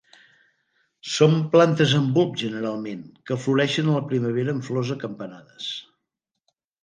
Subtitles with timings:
[1.15, 5.71] Són plantes amb bulb generalment que floreixen a la primavera amb flors acampanades.